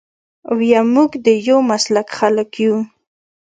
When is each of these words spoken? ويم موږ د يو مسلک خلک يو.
ويم 0.57 0.87
موږ 0.95 1.11
د 1.25 1.27
يو 1.47 1.57
مسلک 1.71 2.07
خلک 2.19 2.49
يو. 2.65 2.75